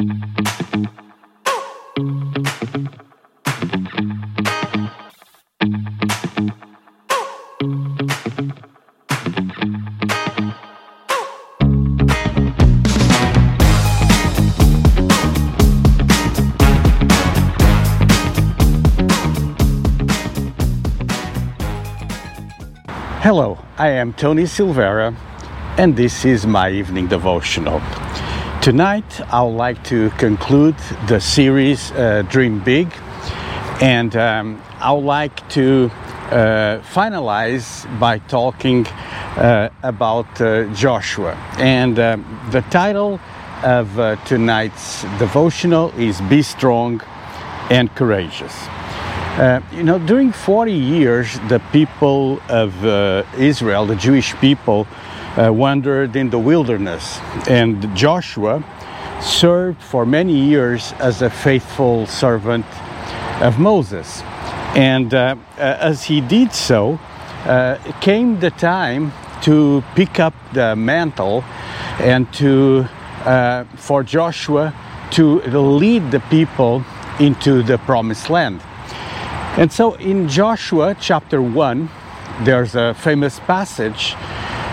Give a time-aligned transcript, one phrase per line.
[0.00, 0.08] Hello,
[23.76, 25.14] I am Tony Silvera,
[25.76, 27.82] and this is my evening devotional.
[28.62, 30.76] Tonight, I would like to conclude
[31.08, 32.92] the series uh, Dream Big,
[33.80, 35.90] and um, I would like to
[36.30, 41.32] uh, finalize by talking uh, about uh, Joshua.
[41.56, 43.18] And um, the title
[43.62, 47.00] of uh, tonight's devotional is Be Strong
[47.70, 48.54] and Courageous.
[49.38, 52.74] Uh, you know, during 40 years, the people of
[53.38, 54.86] Israel, the Jewish people,
[55.36, 58.64] uh, wandered in the wilderness, and Joshua
[59.20, 62.66] served for many years as a faithful servant
[63.42, 64.22] of Moses.
[64.74, 66.98] And uh, uh, as he did so,
[68.00, 71.42] came the time to pick up the mantle
[71.98, 72.86] and to
[73.76, 74.74] for Joshua
[75.12, 76.84] to lead the people
[77.18, 78.62] into the promised land.
[79.56, 81.90] And so in Joshua chapter 1,
[82.42, 84.14] there's a famous passage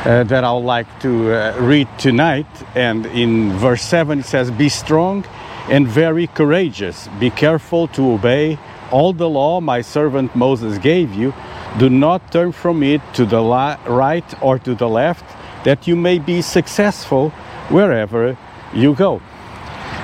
[0.05, 2.47] uh, that I would like to uh, read tonight.
[2.75, 5.25] And in verse 7, it says, Be strong
[5.69, 7.07] and very courageous.
[7.19, 8.57] Be careful to obey
[8.91, 11.33] all the law my servant Moses gave you.
[11.77, 13.41] Do not turn from it to the
[13.87, 15.25] right or to the left,
[15.65, 17.29] that you may be successful
[17.69, 18.37] wherever
[18.73, 19.21] you go.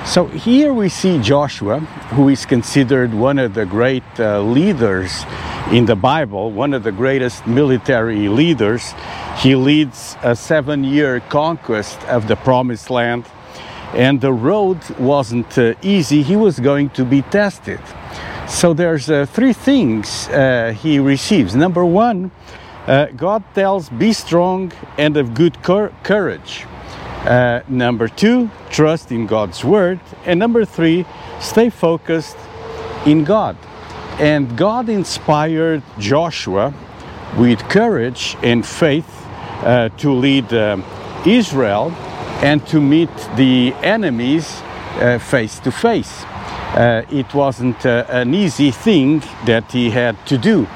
[0.06, 1.80] So here we see Joshua,
[2.12, 5.24] who is considered one of the great uh, leaders
[5.72, 8.92] in the Bible, one of the greatest military leaders.
[9.36, 13.26] He leads a seven year conquest of the promised land,
[13.92, 16.22] and the road wasn't uh, easy.
[16.22, 17.80] He was going to be tested.
[18.48, 21.54] So there's uh, three things uh, he receives.
[21.54, 22.30] Number one,
[22.86, 26.66] uh, God tells, Be strong and of good cor- courage.
[27.24, 29.98] Uh, number two, trust in God's word.
[30.26, 31.06] And number three,
[31.40, 32.36] stay focused
[33.06, 33.56] in God.
[34.18, 36.74] And God inspired Joshua
[37.36, 39.23] with courage and faith
[39.64, 40.76] uh, to lead uh,
[41.26, 41.90] Israel
[42.42, 44.62] and to meet the enemies
[45.00, 46.24] uh, face to face.
[46.74, 50.66] Uh, it wasn't uh, an easy thing that he had to do.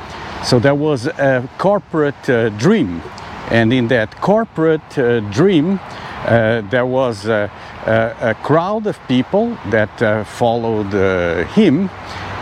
[0.44, 2.22] So there was a corporate
[2.58, 3.02] dream.
[3.50, 4.90] And in that corporate
[5.32, 5.80] dream,
[6.24, 7.50] uh, there was a,
[7.86, 11.88] a, a, crowd of people that uh, followed uh, him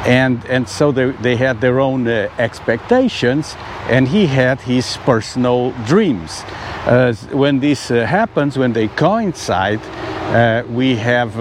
[0.06, 3.56] and and so they, they had their own uh, expectations
[3.88, 6.42] and he had his personal dreams
[6.86, 9.80] uh, when this uh, happens when they coincide
[10.68, 11.34] we have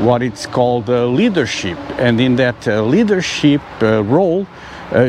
[0.00, 4.46] what it's called leadership and in that leadership role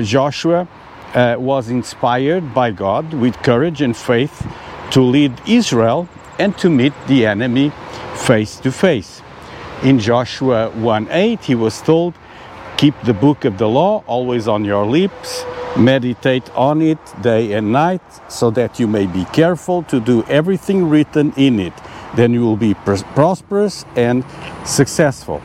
[0.01, 0.67] joshua
[1.37, 4.45] was inspired by god with courage and faith
[4.91, 6.07] to lead israel
[6.39, 7.71] and to meet the enemy
[8.15, 9.21] face to face.
[9.83, 12.13] In Joshua 1:8 he was told,
[12.81, 15.45] "Keep the book of the law always on your lips,
[15.77, 20.89] meditate on it day and night, so that you may be careful to do everything
[20.89, 21.73] written in it.
[22.15, 24.23] Then you will be pr- prosperous and
[24.65, 25.39] successful."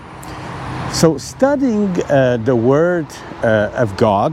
[0.92, 3.06] So studying uh, the word
[3.42, 4.32] uh, of God,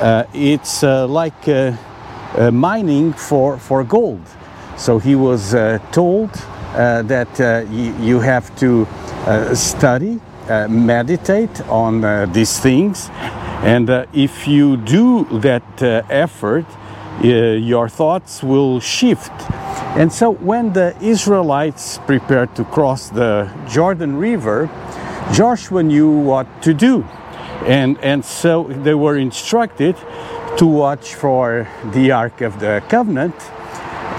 [0.00, 1.72] uh, it's uh, like uh,
[2.38, 4.22] uh, mining for, for gold.
[4.76, 5.52] So he was
[5.92, 6.30] told
[6.72, 7.66] that
[8.00, 8.86] you have to
[9.54, 13.08] study, Uh, meditate on uh, these things,
[13.62, 15.62] and uh, if you do that
[16.10, 16.66] effort,
[17.22, 19.30] your thoughts will shift.
[19.96, 24.68] And so when the Israelites prepared to cross the Jordan River,
[25.32, 27.04] Joshua knew what to do.
[27.66, 29.94] And, and so they were instructed
[30.56, 33.34] to watch for the Ark of the Covenant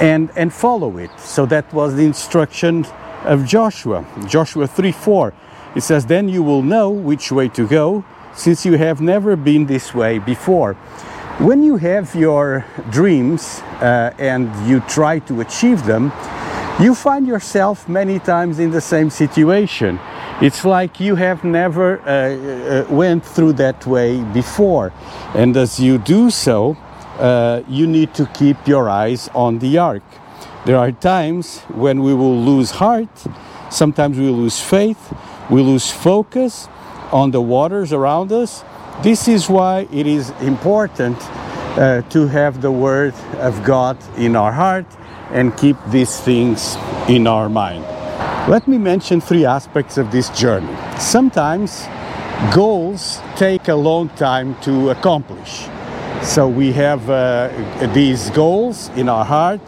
[0.01, 1.11] and, and follow it.
[1.19, 2.85] So that was the instruction
[3.23, 4.05] of Joshua.
[4.27, 5.33] Joshua 3 4.
[5.75, 8.03] It says, Then you will know which way to go,
[8.33, 10.73] since you have never been this way before.
[11.39, 16.11] When you have your dreams uh, and you try to achieve them,
[16.79, 19.99] you find yourself many times in the same situation.
[20.41, 24.91] It's like you have never uh, uh, went through that way before.
[25.35, 26.77] And as you do so,
[27.19, 30.03] uh, you need to keep your eyes on the ark.
[30.65, 33.09] There are times when we will lose heart,
[33.69, 35.13] sometimes we lose faith,
[35.51, 36.67] we lose focus
[37.11, 38.63] on the waters around us.
[39.03, 44.53] This is why it is important uh, to have the Word of God in our
[44.53, 44.85] heart
[45.31, 46.77] and keep these things
[47.09, 47.83] in our mind.
[48.49, 50.73] Let me mention three aspects of this journey.
[50.97, 51.85] Sometimes
[52.53, 55.67] goals take a long time to accomplish.
[56.23, 57.49] So we have uh,
[57.93, 59.61] these goals in our heart,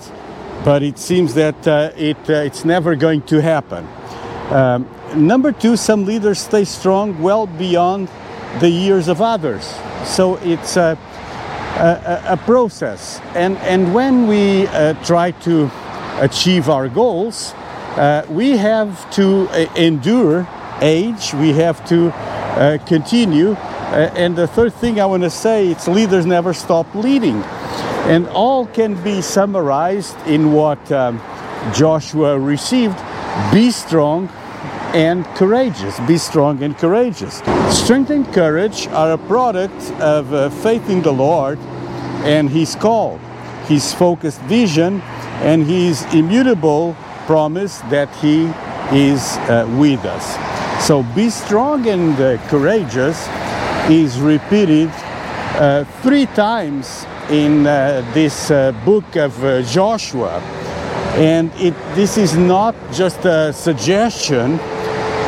[0.63, 3.88] but it seems that uh, it, uh, it's never going to happen.
[4.50, 8.10] Um, number two, some leaders stay strong well beyond
[8.60, 9.63] the years of others.
[10.06, 10.98] So it's a,
[11.77, 13.19] a, a process.
[13.36, 15.71] And, and when we uh, try to
[16.19, 17.54] achieve our goals,
[17.95, 20.48] uh, we have to uh, endure
[20.81, 23.51] age, we have to uh, continue.
[23.51, 27.42] Uh, and the third thing I want to say it's leaders never stop leading.
[28.06, 31.21] And all can be summarized in what um,
[31.74, 32.98] Joshua received
[33.51, 34.30] be strong
[34.93, 35.99] and courageous.
[36.01, 37.41] Be strong and courageous.
[37.69, 41.57] Strength and courage are a product of uh, faith in the Lord
[42.23, 43.17] and His call,
[43.65, 45.01] His focused vision,
[45.41, 46.95] and His immutable
[47.25, 48.43] promise that He
[48.95, 50.85] is uh, with us.
[50.85, 53.27] So be strong and uh, courageous
[53.89, 59.33] is repeated uh, three times in uh, this uh, book of
[59.65, 60.39] Joshua.
[61.15, 64.59] And it, this is not just a suggestion,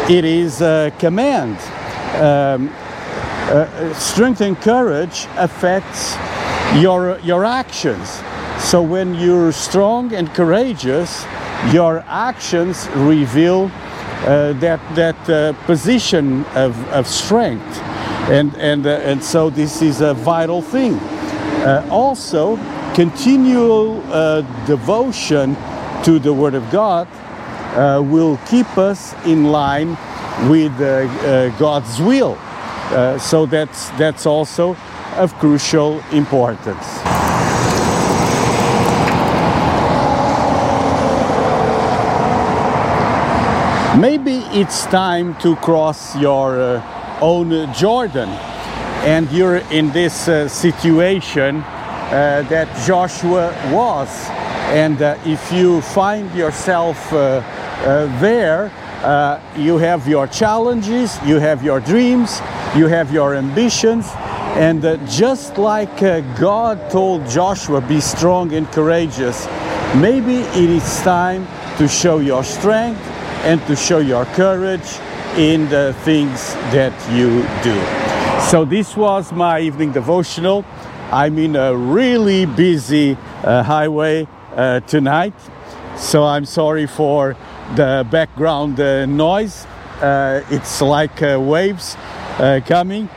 [0.10, 1.58] it is a command.
[2.22, 2.70] Um,
[3.48, 6.16] uh, strength and courage affects
[6.80, 8.22] your, your actions.
[8.60, 11.26] So when you're strong and courageous,
[11.72, 13.72] your actions reveal
[14.26, 17.80] uh, that, that uh, position of, of strength.
[18.30, 20.94] And, and, uh, and so this is a vital thing.
[20.94, 22.58] Uh, also,
[22.94, 25.56] continual uh, devotion
[26.04, 27.08] to the Word of God
[27.76, 29.98] uh, will keep us in line
[30.50, 30.78] with
[31.60, 32.38] God's will.
[33.20, 34.76] so that's, that's also
[35.18, 37.02] of crucial importance.
[44.00, 48.28] Maybe it's time to cross your uh, own Jordan
[49.06, 54.10] and you're in this uh, situation uh, that Joshua was.
[54.76, 57.42] And uh, if you find yourself uh, uh,
[57.84, 58.72] there,
[59.58, 62.40] you have your challenges, you have your dreams,
[62.76, 64.10] you have your ambitions,
[64.56, 69.48] and just like God told Joshua, be strong and courageous,
[69.96, 73.02] maybe it is time to show your strength
[73.44, 75.00] and to show your courage
[75.38, 77.76] in the things that you do.
[78.50, 80.64] So this was my evening devotional.
[81.12, 85.34] I'm in a really busy uh, highway uh, tonight,
[85.98, 87.36] so I'm sorry for
[87.74, 89.66] the background uh, noise.
[90.02, 91.96] Uh, it's like uh, waves
[92.38, 93.10] uh, coming,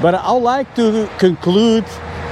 [0.00, 1.84] but I'd like to conclude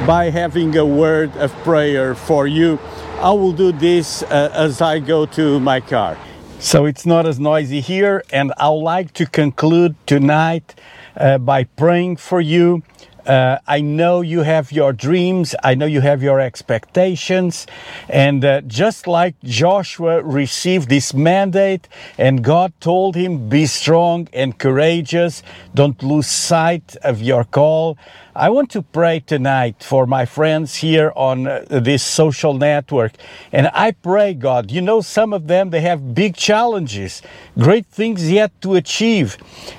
[0.07, 2.79] by having a word of prayer for you.
[3.21, 6.19] I will do this as I go to my car.
[6.59, 10.75] So it's not as noisy here, and I'd like to conclude tonight
[11.17, 12.83] uh, by praying for you.
[13.27, 15.55] Uh, I know you have your dreams.
[15.63, 17.67] I know you have your expectations.
[18.09, 21.89] And uh, just like Joshua received this mandate
[22.19, 25.43] and God told him, be strong and courageous.
[25.75, 27.97] Don't lose sight of your call.
[28.37, 33.13] I want to pray tonight for my friends here on uh, this social network.
[33.53, 37.23] And I pray, God, you know, some of them, they have big challenges,
[37.57, 39.39] great things yet to achieve.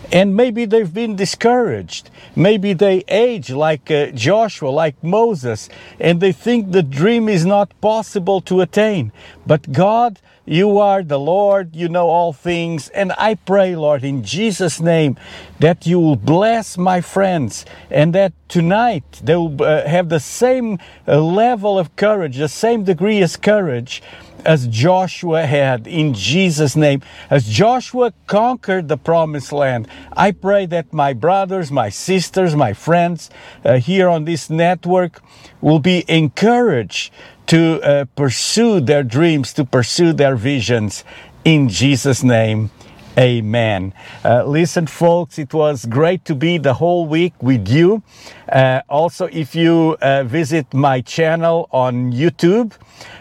[0.09, 2.09] And maybe they've been discouraged.
[2.33, 7.80] Maybe they age like uh, Joshua, like Moses, and they think the dream is not
[7.81, 9.11] possible to attain.
[9.45, 12.89] But God, you are the Lord, you know all things.
[12.89, 15.18] And I pray, Lord, in Jesus' name,
[15.59, 20.77] that you will bless my friends and that tonight they will uh, have the same
[21.07, 24.04] uh, level of courage, the same degree of courage
[24.45, 27.02] as Joshua had in Jesus' name.
[27.30, 33.30] As Joshua conquered the promised land, I pray that my brothers, my sisters, my friends
[33.64, 35.21] uh, here on this network
[35.61, 37.11] will be encouraged
[37.47, 41.04] to uh, pursue their dreams, to pursue their visions.
[41.44, 42.71] In Jesus' name,
[43.18, 43.94] amen.
[44.24, 48.02] Uh, listen, folks, it was great to be the whole week with you.
[48.50, 52.74] Uh, also, if you uh, visit my channel on YouTube,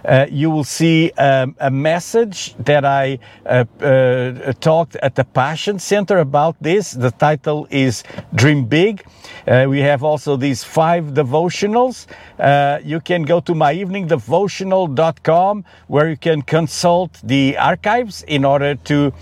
[0.05, 5.79] uh, you will see um, a message that I uh, uh, talked at the Passion
[5.79, 6.93] Center about this.
[6.93, 9.07] The title is Dream Big.
[9.47, 12.07] We have also these five devotionals.
[12.85, 19.13] You can go to myeveningdevotional.com where you can consult the archives in order to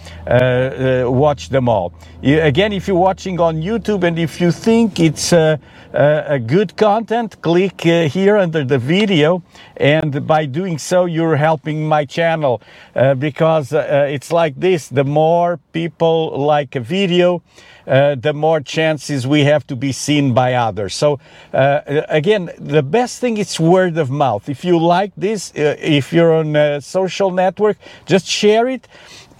[0.62, 1.92] uh, watch them all.
[2.22, 5.56] Again, if you're watching on YouTube and if you think it's uh,
[5.92, 9.42] uh, a good content, click uh, here under the video,
[9.76, 12.62] and by doing so, you're helping my channel
[12.94, 17.42] uh, because uh, it's like this: the more people like a video,
[17.86, 20.94] uh, the more chances we have to be seen by others.
[20.94, 21.18] So,
[21.52, 24.48] uh, again, the best thing is word of mouth.
[24.48, 27.76] If you like this, uh, if you're on a social network,
[28.06, 28.88] just share it.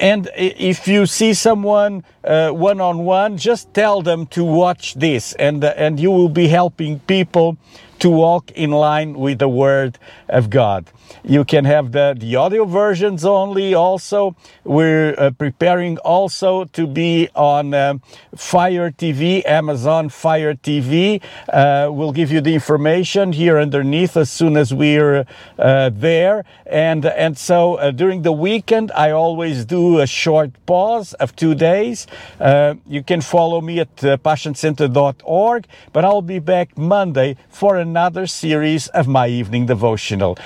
[0.01, 5.63] And if you see someone one on one, just tell them to watch this, and
[5.65, 7.57] uh, and you will be helping people
[7.99, 10.91] to walk in line with the Word of God.
[11.25, 13.75] You can have the, the audio versions only.
[13.75, 18.03] Also, we're uh, preparing also to be on um,
[18.35, 21.23] Fire TV, Amazon Fire TV.
[21.49, 25.25] Uh, we'll give you the information here underneath as soon as we're
[25.59, 26.45] uh, there.
[26.67, 31.55] And and so uh, during the weekend, I always do a short pause of two
[31.55, 32.07] days.
[32.41, 38.27] Uh, you can follow me at uh, passioncenter.org, but I'll be back Monday for another
[38.27, 40.37] series of my evening devotional.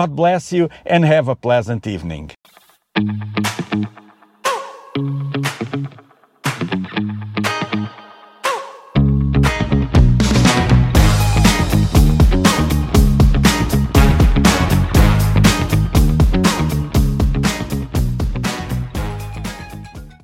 [0.00, 2.30] God bless you and have a pleasant evening.